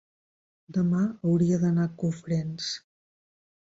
Demà 0.77 1.03
hauria 1.11 1.61
d'anar 1.67 1.87
a 1.87 1.95
Cofrents. 2.07 2.77